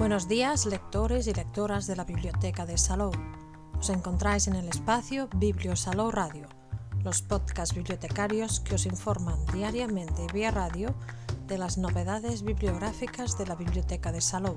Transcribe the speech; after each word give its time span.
Buenos 0.00 0.28
días, 0.28 0.64
lectores 0.64 1.26
y 1.26 1.34
lectoras 1.34 1.86
de 1.86 1.94
la 1.94 2.04
Biblioteca 2.04 2.64
de 2.64 2.78
Salou. 2.78 3.12
Os 3.78 3.90
encontráis 3.90 4.48
en 4.48 4.54
el 4.54 4.66
espacio 4.66 5.28
Biblio 5.36 5.76
Salou 5.76 6.10
Radio, 6.10 6.48
los 7.04 7.20
podcasts 7.20 7.74
bibliotecarios 7.74 8.60
que 8.60 8.76
os 8.76 8.86
informan 8.86 9.44
diariamente 9.52 10.26
vía 10.32 10.52
radio 10.52 10.94
de 11.46 11.58
las 11.58 11.76
novedades 11.76 12.44
bibliográficas 12.44 13.36
de 13.36 13.44
la 13.44 13.56
Biblioteca 13.56 14.10
de 14.10 14.22
Salou. 14.22 14.56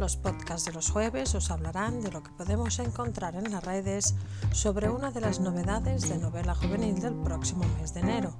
Los 0.00 0.16
podcasts 0.16 0.66
de 0.66 0.72
los 0.72 0.90
jueves 0.90 1.36
os 1.36 1.52
hablarán 1.52 2.00
de 2.00 2.10
lo 2.10 2.24
que 2.24 2.32
podemos 2.32 2.80
encontrar 2.80 3.36
en 3.36 3.48
las 3.52 3.62
redes 3.62 4.16
sobre 4.50 4.90
una 4.90 5.12
de 5.12 5.20
las 5.20 5.38
novedades 5.38 6.08
de 6.08 6.18
novela 6.18 6.56
juvenil 6.56 6.98
del 6.98 7.14
próximo 7.14 7.62
mes 7.78 7.94
de 7.94 8.00
enero. 8.00 8.34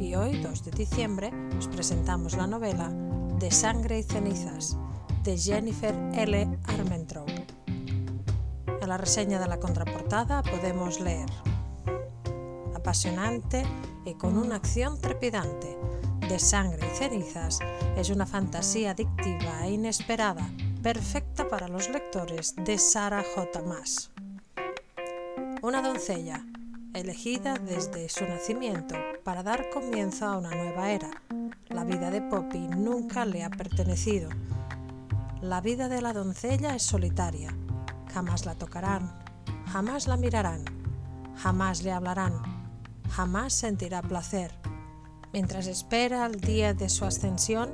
Y 0.00 0.16
hoy, 0.16 0.40
2 0.40 0.64
de 0.64 0.70
diciembre, 0.72 1.30
os 1.56 1.68
presentamos 1.68 2.34
la 2.34 2.48
novela 2.48 2.90
De 3.38 3.52
sangre 3.52 4.00
y 4.00 4.02
cenizas 4.02 4.76
de 5.24 5.38
Jennifer 5.38 5.94
L. 6.12 6.58
Armentrout. 6.64 7.30
En 8.82 8.88
la 8.88 8.98
reseña 8.98 9.40
de 9.40 9.48
la 9.48 9.58
contraportada 9.58 10.42
podemos 10.42 11.00
leer 11.00 11.30
apasionante 12.74 13.62
y 14.04 14.14
con 14.14 14.36
una 14.36 14.56
acción 14.56 15.00
trepidante. 15.00 15.78
De 16.28 16.38
sangre 16.38 16.86
y 16.86 16.96
cenizas 16.96 17.60
es 17.96 18.10
una 18.10 18.26
fantasía 18.26 18.90
adictiva 18.90 19.66
e 19.66 19.72
inesperada, 19.72 20.46
perfecta 20.82 21.48
para 21.48 21.68
los 21.68 21.88
lectores 21.88 22.54
de 22.56 22.76
Sarah 22.76 23.24
J. 23.34 23.62
Maas. 23.62 24.10
Una 25.62 25.80
doncella, 25.80 26.44
elegida 26.92 27.54
desde 27.54 28.10
su 28.10 28.24
nacimiento 28.24 28.96
para 29.22 29.42
dar 29.42 29.70
comienzo 29.70 30.26
a 30.26 30.36
una 30.36 30.50
nueva 30.50 30.90
era. 30.90 31.10
La 31.68 31.84
vida 31.84 32.10
de 32.10 32.20
Poppy 32.20 32.68
nunca 32.68 33.24
le 33.24 33.42
ha 33.42 33.50
pertenecido 33.50 34.28
la 35.40 35.60
vida 35.60 35.88
de 35.88 36.00
la 36.00 36.12
doncella 36.12 36.74
es 36.74 36.82
solitaria. 36.82 37.54
Jamás 38.12 38.46
la 38.46 38.54
tocarán, 38.54 39.12
jamás 39.66 40.06
la 40.06 40.16
mirarán, 40.16 40.64
jamás 41.36 41.82
le 41.82 41.92
hablarán, 41.92 42.34
jamás 43.10 43.52
sentirá 43.52 44.02
placer. 44.02 44.54
Mientras 45.32 45.66
espera 45.66 46.26
el 46.26 46.40
día 46.40 46.74
de 46.74 46.88
su 46.88 47.04
ascensión, 47.04 47.70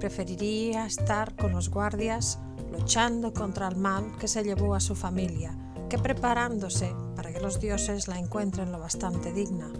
preferiría 0.00 0.86
estar 0.86 1.36
con 1.36 1.52
los 1.52 1.68
guardias 1.68 2.38
luchando 2.72 3.32
contra 3.32 3.68
el 3.68 3.76
mal 3.76 4.16
que 4.18 4.28
se 4.28 4.42
llevó 4.42 4.74
a 4.74 4.80
su 4.80 4.94
familia, 4.94 5.56
que 5.90 5.98
preparándose 5.98 6.94
para 7.14 7.32
que 7.32 7.40
los 7.40 7.60
dioses 7.60 8.08
la 8.08 8.18
encuentren 8.18 8.72
lo 8.72 8.78
bastante 8.78 9.32
digna. 9.32 9.70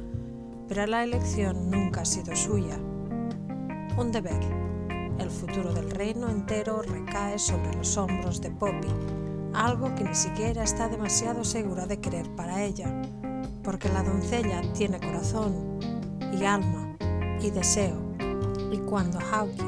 Pero 0.68 0.86
la 0.86 1.02
elección 1.02 1.70
nunca 1.70 2.02
ha 2.02 2.04
sido 2.04 2.36
suya. 2.36 2.76
Un 3.96 4.10
deber 4.12 4.71
el 5.22 5.30
futuro 5.30 5.72
del 5.72 5.90
reino 5.90 6.28
entero 6.28 6.82
recae 6.82 7.38
sobre 7.38 7.74
los 7.74 7.96
hombros 7.96 8.40
de 8.40 8.50
Poppy, 8.50 8.88
algo 9.54 9.94
que 9.94 10.04
ni 10.04 10.14
siquiera 10.14 10.64
está 10.64 10.88
demasiado 10.88 11.44
segura 11.44 11.86
de 11.86 12.00
querer 12.00 12.28
para 12.34 12.64
ella, 12.64 12.90
porque 13.62 13.88
la 13.88 14.02
doncella 14.02 14.60
tiene 14.72 14.98
corazón 14.98 15.78
y 16.32 16.44
alma 16.44 16.96
y 17.40 17.50
deseo, 17.50 17.96
y 18.72 18.78
cuando 18.78 19.18
Hauki, 19.20 19.62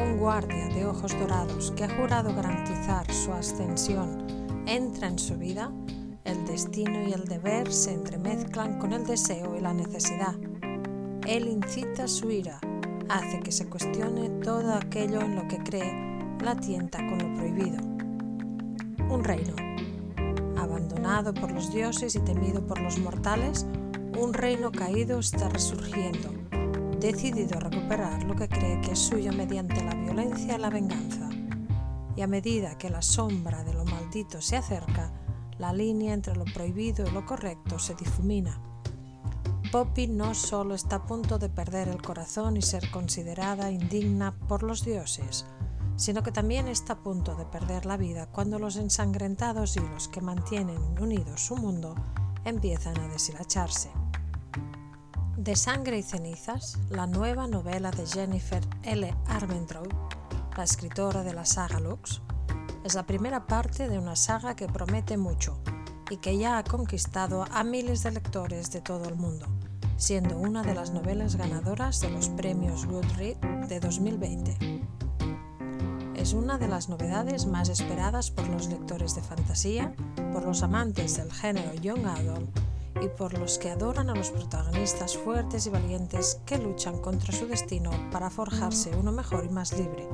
un 0.00 0.18
guardia 0.18 0.68
de 0.68 0.86
ojos 0.86 1.18
dorados 1.18 1.72
que 1.72 1.84
ha 1.84 1.96
jurado 1.96 2.34
garantizar 2.34 3.10
su 3.12 3.32
ascensión, 3.32 4.26
entra 4.66 5.08
en 5.08 5.18
su 5.18 5.36
vida, 5.36 5.72
el 6.24 6.46
destino 6.46 7.06
y 7.06 7.12
el 7.12 7.24
deber 7.24 7.72
se 7.72 7.92
entremezclan 7.92 8.78
con 8.78 8.92
el 8.92 9.04
deseo 9.04 9.56
y 9.56 9.60
la 9.60 9.74
necesidad. 9.74 10.34
Él 11.26 11.48
incita 11.48 12.06
su 12.06 12.30
ira 12.30 12.60
hace 13.08 13.40
que 13.40 13.52
se 13.52 13.68
cuestione 13.68 14.28
todo 14.42 14.74
aquello 14.74 15.20
en 15.20 15.36
lo 15.36 15.46
que 15.48 15.58
cree, 15.58 15.92
la 16.42 16.56
tienta 16.56 16.98
con 16.98 17.18
lo 17.18 17.34
prohibido. 17.34 17.78
Un 19.08 19.22
reino, 19.22 19.54
abandonado 20.56 21.34
por 21.34 21.52
los 21.52 21.72
dioses 21.72 22.14
y 22.14 22.20
temido 22.20 22.66
por 22.66 22.80
los 22.80 22.98
mortales, 22.98 23.66
un 24.18 24.32
reino 24.32 24.70
caído 24.70 25.18
está 25.18 25.48
resurgiendo, 25.48 26.30
decidido 27.00 27.58
a 27.58 27.60
recuperar 27.60 28.22
lo 28.24 28.34
que 28.34 28.48
cree 28.48 28.80
que 28.80 28.92
es 28.92 28.98
suyo 28.98 29.32
mediante 29.32 29.82
la 29.84 29.94
violencia 29.94 30.56
y 30.56 30.60
la 30.60 30.70
venganza. 30.70 31.28
Y 32.16 32.22
a 32.22 32.26
medida 32.26 32.78
que 32.78 32.90
la 32.90 33.02
sombra 33.02 33.64
de 33.64 33.74
lo 33.74 33.84
maldito 33.84 34.40
se 34.40 34.56
acerca, 34.56 35.12
la 35.58 35.72
línea 35.72 36.14
entre 36.14 36.36
lo 36.36 36.44
prohibido 36.44 37.06
y 37.06 37.10
lo 37.10 37.26
correcto 37.26 37.78
se 37.78 37.94
difumina 37.94 38.60
Poppy 39.74 40.06
no 40.06 40.34
solo 40.34 40.76
está 40.76 40.94
a 40.94 41.04
punto 41.04 41.36
de 41.40 41.48
perder 41.48 41.88
el 41.88 42.00
corazón 42.00 42.56
y 42.56 42.62
ser 42.62 42.92
considerada 42.92 43.72
indigna 43.72 44.32
por 44.46 44.62
los 44.62 44.84
dioses, 44.84 45.46
sino 45.96 46.22
que 46.22 46.30
también 46.30 46.68
está 46.68 46.92
a 46.92 47.02
punto 47.02 47.34
de 47.34 47.44
perder 47.44 47.84
la 47.84 47.96
vida 47.96 48.28
cuando 48.30 48.60
los 48.60 48.76
ensangrentados 48.76 49.76
hilos 49.76 50.06
que 50.06 50.20
mantienen 50.20 50.78
unido 51.00 51.36
su 51.36 51.56
mundo 51.56 51.96
empiezan 52.44 52.96
a 53.00 53.08
deshilacharse. 53.08 53.90
De 55.36 55.56
sangre 55.56 55.98
y 55.98 56.04
cenizas, 56.04 56.78
la 56.88 57.08
nueva 57.08 57.48
novela 57.48 57.90
de 57.90 58.06
Jennifer 58.06 58.62
L. 58.84 59.12
Armentrout, 59.26 59.92
la 60.56 60.62
escritora 60.62 61.24
de 61.24 61.34
la 61.34 61.44
saga 61.44 61.80
Lux, 61.80 62.22
es 62.84 62.94
la 62.94 63.06
primera 63.06 63.48
parte 63.48 63.88
de 63.88 63.98
una 63.98 64.14
saga 64.14 64.54
que 64.54 64.68
promete 64.68 65.16
mucho 65.16 65.58
y 66.10 66.18
que 66.18 66.38
ya 66.38 66.58
ha 66.58 66.62
conquistado 66.62 67.44
a 67.50 67.64
miles 67.64 68.04
de 68.04 68.12
lectores 68.12 68.70
de 68.70 68.80
todo 68.80 69.08
el 69.08 69.16
mundo 69.16 69.48
siendo 69.96 70.36
una 70.36 70.62
de 70.62 70.74
las 70.74 70.90
novelas 70.90 71.36
ganadoras 71.36 72.00
de 72.00 72.10
los 72.10 72.28
premios 72.30 72.86
Goodreads 72.86 73.68
de 73.68 73.80
2020. 73.80 74.82
Es 76.16 76.32
una 76.32 76.58
de 76.58 76.68
las 76.68 76.88
novedades 76.88 77.46
más 77.46 77.68
esperadas 77.68 78.30
por 78.30 78.48
los 78.48 78.68
lectores 78.68 79.14
de 79.14 79.22
fantasía, 79.22 79.94
por 80.32 80.44
los 80.44 80.62
amantes 80.62 81.16
del 81.16 81.30
género 81.32 81.74
Young 81.74 82.06
Adult 82.06 82.58
y 83.02 83.08
por 83.08 83.38
los 83.38 83.58
que 83.58 83.70
adoran 83.70 84.08
a 84.10 84.14
los 84.14 84.30
protagonistas 84.30 85.16
fuertes 85.16 85.66
y 85.66 85.70
valientes 85.70 86.40
que 86.46 86.58
luchan 86.58 86.98
contra 86.98 87.32
su 87.32 87.46
destino 87.46 87.90
para 88.10 88.30
forjarse 88.30 88.96
uno 88.96 89.12
mejor 89.12 89.44
y 89.44 89.52
más 89.52 89.76
libre, 89.76 90.08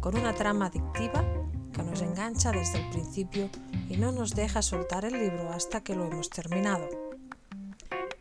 con 0.00 0.16
una 0.16 0.34
trama 0.34 0.66
adictiva 0.66 1.24
que 1.72 1.82
nos 1.82 2.02
engancha 2.02 2.52
desde 2.52 2.78
el 2.80 2.90
principio 2.90 3.48
y 3.88 3.96
no 3.96 4.12
nos 4.12 4.34
deja 4.34 4.62
soltar 4.62 5.04
el 5.04 5.12
libro 5.12 5.50
hasta 5.52 5.82
que 5.82 5.94
lo 5.94 6.06
hemos 6.06 6.30
terminado 6.30 7.09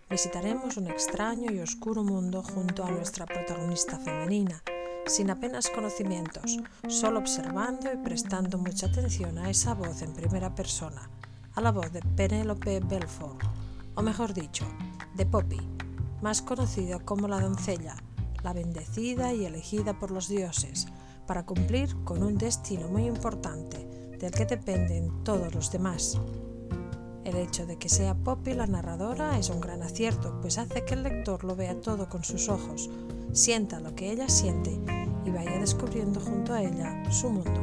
visitaremos 0.09 0.77
un 0.77 0.87
extraño 0.87 1.51
y 1.51 1.59
oscuro 1.59 2.03
mundo 2.03 2.41
junto 2.41 2.83
a 2.83 2.89
nuestra 2.89 3.25
protagonista 3.27 3.99
femenina, 3.99 4.63
sin 5.05 5.29
apenas 5.29 5.69
conocimientos, 5.69 6.57
solo 6.87 7.19
observando 7.19 7.91
y 7.93 7.97
prestando 7.97 8.57
mucha 8.57 8.87
atención 8.87 9.37
a 9.37 9.49
esa 9.49 9.75
voz 9.75 10.01
en 10.01 10.13
primera 10.13 10.55
persona, 10.55 11.09
a 11.53 11.61
la 11.61 11.71
voz 11.71 11.91
de 11.91 12.01
Penélope 12.01 12.79
Belfort, 12.79 13.43
o 13.95 14.01
mejor 14.01 14.33
dicho, 14.33 14.65
de 15.15 15.25
Poppy, 15.25 15.59
más 16.21 16.41
conocida 16.41 16.99
como 16.99 17.27
la 17.27 17.39
doncella, 17.39 17.95
la 18.43 18.53
bendecida 18.53 19.33
y 19.33 19.45
elegida 19.45 19.99
por 19.99 20.09
los 20.09 20.27
dioses, 20.27 20.87
para 21.27 21.45
cumplir 21.45 21.95
con 22.03 22.23
un 22.23 22.37
destino 22.37 22.87
muy 22.87 23.05
importante 23.05 23.85
del 24.17 24.31
que 24.31 24.45
dependen 24.45 25.23
todos 25.23 25.53
los 25.53 25.71
demás. 25.71 26.19
El 27.29 27.35
hecho 27.35 27.67
de 27.67 27.77
que 27.77 27.89
sea 27.89 28.15
Poppy 28.15 28.55
la 28.55 28.65
narradora 28.65 29.37
es 29.37 29.51
un 29.51 29.61
gran 29.61 29.83
acierto, 29.83 30.39
pues 30.41 30.57
hace 30.57 30.83
que 30.83 30.95
el 30.95 31.03
lector 31.03 31.43
lo 31.43 31.55
vea 31.55 31.79
todo 31.79 32.09
con 32.09 32.23
sus 32.23 32.49
ojos, 32.49 32.89
sienta 33.33 33.79
lo 33.79 33.93
que 33.93 34.11
ella 34.11 34.27
siente 34.27 34.71
y 35.23 35.29
vaya 35.29 35.59
descubriendo 35.59 36.19
junto 36.19 36.53
a 36.53 36.63
ella 36.63 37.03
su 37.11 37.29
mundo. 37.29 37.61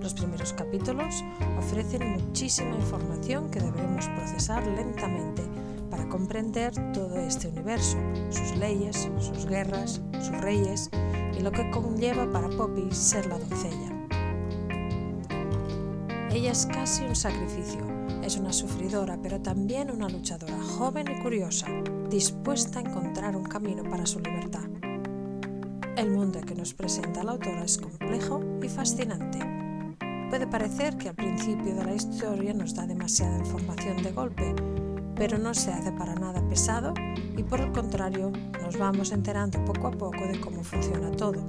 Los 0.00 0.14
primeros 0.14 0.52
capítulos 0.52 1.24
ofrecen 1.58 2.12
muchísima 2.12 2.76
información 2.76 3.50
que 3.50 3.58
debemos 3.58 4.06
procesar 4.06 4.64
lentamente 4.64 5.42
para 5.90 6.08
comprender 6.08 6.72
todo 6.92 7.16
este 7.16 7.48
universo, 7.48 7.98
sus 8.30 8.56
leyes, 8.56 9.10
sus 9.18 9.46
guerras, 9.46 10.00
sus 10.20 10.38
reyes 10.38 10.90
y 11.36 11.42
lo 11.42 11.50
que 11.50 11.68
conlleva 11.72 12.30
para 12.30 12.48
Poppy 12.50 12.88
ser 12.92 13.26
la 13.26 13.36
doncella. 13.36 13.96
Ella 16.30 16.52
es 16.52 16.66
casi 16.66 17.02
un 17.02 17.16
sacrificio, 17.16 17.95
es 18.26 18.36
una 18.36 18.52
sufridora, 18.52 19.16
pero 19.22 19.40
también 19.40 19.88
una 19.88 20.08
luchadora 20.08 20.58
joven 20.60 21.06
y 21.08 21.22
curiosa, 21.22 21.68
dispuesta 22.10 22.80
a 22.80 22.82
encontrar 22.82 23.36
un 23.36 23.44
camino 23.44 23.84
para 23.84 24.04
su 24.04 24.18
libertad. 24.18 24.64
El 25.96 26.10
mundo 26.10 26.40
que 26.40 26.56
nos 26.56 26.74
presenta 26.74 27.22
la 27.22 27.32
autora 27.32 27.62
es 27.62 27.78
complejo 27.78 28.42
y 28.60 28.68
fascinante. 28.68 29.38
Puede 30.28 30.48
parecer 30.48 30.96
que 30.96 31.08
al 31.08 31.14
principio 31.14 31.76
de 31.76 31.84
la 31.84 31.94
historia 31.94 32.52
nos 32.52 32.74
da 32.74 32.84
demasiada 32.84 33.38
información 33.38 34.02
de 34.02 34.10
golpe, 34.10 34.54
pero 35.14 35.38
no 35.38 35.54
se 35.54 35.72
hace 35.72 35.92
para 35.92 36.16
nada 36.16 36.46
pesado 36.48 36.94
y 37.36 37.44
por 37.44 37.60
el 37.60 37.70
contrario 37.70 38.32
nos 38.60 38.76
vamos 38.76 39.12
enterando 39.12 39.64
poco 39.64 39.86
a 39.86 39.92
poco 39.92 40.26
de 40.26 40.40
cómo 40.40 40.64
funciona 40.64 41.12
todo. 41.12 41.44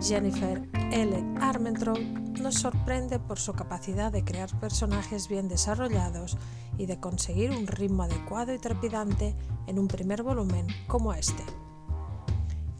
Jennifer 0.00 0.62
L. 0.92 1.24
Armentrout 1.40 2.00
nos 2.40 2.56
sorprende 2.56 3.20
por 3.20 3.38
su 3.38 3.52
capacidad 3.52 4.10
de 4.10 4.24
crear 4.24 4.50
personajes 4.58 5.28
bien 5.28 5.46
desarrollados 5.46 6.36
y 6.78 6.86
de 6.86 6.98
conseguir 6.98 7.52
un 7.52 7.68
ritmo 7.68 8.02
adecuado 8.02 8.52
y 8.52 8.58
trepidante 8.58 9.36
en 9.68 9.78
un 9.78 9.86
primer 9.86 10.24
volumen 10.24 10.66
como 10.88 11.14
este. 11.14 11.44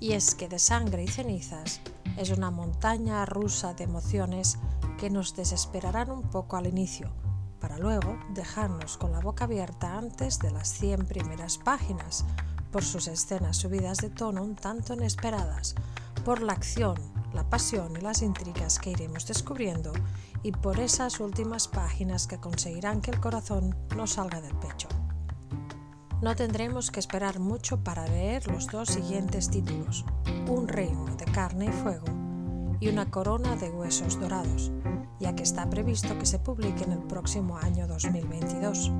Y 0.00 0.12
es 0.12 0.34
que 0.34 0.48
de 0.48 0.58
sangre 0.58 1.04
y 1.04 1.08
cenizas 1.08 1.80
es 2.16 2.30
una 2.30 2.50
montaña 2.50 3.24
rusa 3.26 3.74
de 3.74 3.84
emociones 3.84 4.58
que 4.98 5.08
nos 5.08 5.36
desesperarán 5.36 6.10
un 6.10 6.22
poco 6.22 6.56
al 6.56 6.66
inicio, 6.66 7.12
para 7.60 7.78
luego 7.78 8.18
dejarnos 8.34 8.96
con 8.96 9.12
la 9.12 9.20
boca 9.20 9.44
abierta 9.44 9.96
antes 9.96 10.40
de 10.40 10.50
las 10.50 10.72
100 10.72 11.06
primeras 11.06 11.58
páginas, 11.58 12.24
por 12.72 12.82
sus 12.82 13.06
escenas 13.06 13.58
subidas 13.58 13.98
de 13.98 14.10
tono 14.10 14.42
un 14.42 14.56
tanto 14.56 14.94
inesperadas, 14.94 15.76
por 16.24 16.42
la 16.42 16.54
acción, 16.54 16.96
la 17.32 17.48
pasión 17.48 17.96
y 17.96 18.00
las 18.00 18.22
intrigas 18.22 18.78
que 18.78 18.90
iremos 18.90 19.26
descubriendo 19.26 19.92
y 20.42 20.52
por 20.52 20.80
esas 20.80 21.20
últimas 21.20 21.68
páginas 21.68 22.26
que 22.26 22.38
conseguirán 22.38 23.00
que 23.00 23.10
el 23.10 23.20
corazón 23.20 23.76
no 23.96 24.06
salga 24.06 24.40
del 24.40 24.54
pecho. 24.56 24.88
No 26.22 26.36
tendremos 26.36 26.90
que 26.90 27.00
esperar 27.00 27.38
mucho 27.38 27.82
para 27.82 28.06
leer 28.06 28.46
los 28.46 28.66
dos 28.66 28.88
siguientes 28.90 29.48
títulos, 29.50 30.04
Un 30.48 30.68
reino 30.68 31.06
de 31.16 31.24
carne 31.26 31.66
y 31.66 31.72
fuego 31.72 32.06
y 32.78 32.88
Una 32.88 33.10
corona 33.10 33.56
de 33.56 33.70
huesos 33.70 34.18
dorados, 34.18 34.72
ya 35.18 35.34
que 35.34 35.42
está 35.42 35.68
previsto 35.68 36.18
que 36.18 36.26
se 36.26 36.38
publique 36.38 36.84
en 36.84 36.92
el 36.92 37.02
próximo 37.02 37.58
año 37.58 37.86
2022. 37.86 38.92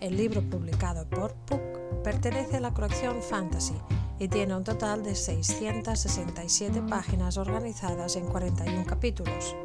El 0.00 0.16
libro 0.16 0.42
publicado 0.42 1.08
por 1.08 1.34
Puck 1.34 1.60
pertenece 2.02 2.56
a 2.56 2.60
la 2.60 2.74
colección 2.74 3.22
Fantasy 3.22 3.76
y 4.22 4.28
tiene 4.28 4.54
un 4.54 4.62
total 4.62 5.02
de 5.02 5.16
667 5.16 6.80
páginas 6.82 7.36
organizadas 7.38 8.14
en 8.14 8.26
41 8.26 8.86
capítulos. 8.86 9.56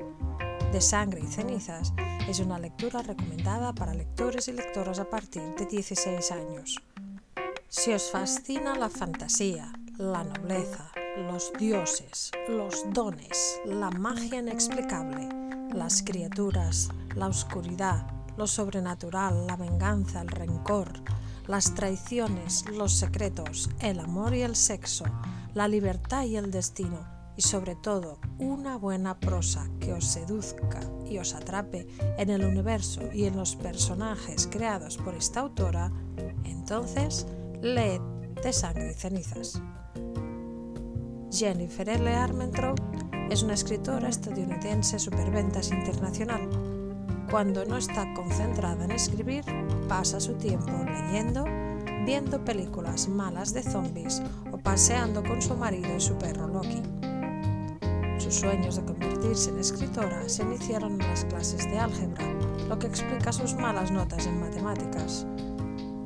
De 0.71 0.81
sangre 0.81 1.21
y 1.24 1.27
cenizas 1.27 1.94
es 2.27 2.39
una 2.39 2.57
lectura 2.57 3.04
recomendada 3.04 3.71
para 3.74 3.94
lectores 3.94 4.48
y 4.48 4.54
lectoras 4.54 4.98
a 4.98 5.07
partir 5.07 5.44
de 5.59 5.68
16 5.68 6.31
años. 6.31 6.81
Si 7.69 7.94
os 7.94 8.09
fascina 8.09 8.74
la 8.74 8.89
fantasía, 8.89 9.71
la 10.00 10.24
nobleza, 10.24 10.92
los 11.18 11.53
dioses, 11.60 12.31
los 12.50 12.83
dones, 12.94 13.62
la 13.63 13.92
magia 13.92 14.39
inexplicable, 14.39 15.30
las 15.71 16.01
criaturas, 16.01 16.89
la 17.15 17.27
oscuridad, 17.27 18.07
lo 18.38 18.48
sobrenatural, 18.48 19.45
la 19.45 19.56
venganza, 19.56 20.21
el 20.21 20.30
rencor, 20.30 21.03
las 21.47 21.73
traiciones, 21.73 22.65
los 22.71 22.94
secretos, 22.94 23.69
el 23.79 23.99
amor 23.99 24.35
y 24.35 24.41
el 24.41 24.55
sexo, 24.55 25.05
la 25.53 25.67
libertad 25.67 26.25
y 26.25 26.35
el 26.35 26.51
destino, 26.51 26.99
y 27.38 27.41
sobre 27.41 27.75
todo 27.75 28.19
una 28.39 28.77
buena 28.77 29.19
prosa 29.19 29.69
que 29.79 29.94
os 29.94 30.05
seduzca 30.05 30.79
y 31.05 31.19
os 31.19 31.33
atrape 31.33 31.88
en 32.17 32.29
el 32.29 32.44
universo 32.44 33.01
y 33.13 33.25
en 33.25 33.38
los 33.38 33.55
personajes 33.55 34.47
creados 34.47 34.97
por 34.97 35.15
esta 35.15 35.41
autora, 35.41 35.91
entonces 36.44 37.25
leed 37.61 38.01
de 38.43 38.53
sangre 38.53 38.91
y 38.91 38.93
cenizas. 38.93 39.61
Jennifer 41.31 41.88
L. 41.88 42.13
Armentrout 42.13 42.81
es 43.29 43.43
una 43.43 43.53
escritora 43.53 44.09
estadounidense 44.09 45.00
superventas 45.00 45.71
internacional 45.71 46.50
cuando 47.29 47.65
no 47.65 47.77
está 47.77 48.13
concentrada 48.13 48.85
en 48.85 48.91
escribir, 48.91 49.44
pasa 49.88 50.19
su 50.19 50.33
tiempo 50.33 50.71
leyendo, 50.85 51.45
viendo 52.06 52.44
películas 52.44 53.09
malas 53.09 53.53
de 53.53 53.63
zombies 53.63 54.21
o 54.51 54.57
paseando 54.57 55.24
con 55.24 55.41
su 55.41 55.56
marido 55.56 55.95
y 55.95 56.00
su 56.00 56.18
perro 56.18 56.47
Loki. 56.47 56.81
Sus 58.18 58.35
sueños 58.35 58.77
de 58.77 58.85
convertirse 58.85 59.50
en 59.50 59.59
escritora 59.59 60.27
se 60.27 60.44
iniciaron 60.44 60.94
en 60.94 61.07
las 61.07 61.25
clases 61.25 61.69
de 61.69 61.77
álgebra, 61.77 62.25
lo 62.68 62.79
que 62.79 62.88
explica 62.88 63.31
sus 63.31 63.56
malas 63.56 63.91
notas 63.91 64.25
en 64.25 64.39
matemáticas. 64.39 65.25